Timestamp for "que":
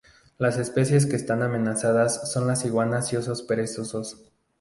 1.05-1.15